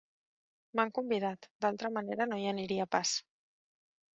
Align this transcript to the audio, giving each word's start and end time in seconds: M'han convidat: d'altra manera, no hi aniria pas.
M'han 0.79 0.91
convidat: 0.99 1.45
d'altra 1.65 1.91
manera, 1.99 2.27
no 2.33 2.41
hi 2.45 2.51
aniria 2.53 2.89
pas. 2.97 3.13